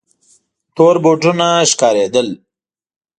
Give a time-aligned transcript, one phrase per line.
[0.75, 2.27] تور بوټونه ښکارېدل.